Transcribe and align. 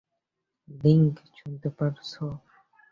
Lincoln, 0.67 1.27
শুনতে 1.37 1.69
পাচ্ছ? 1.77 2.11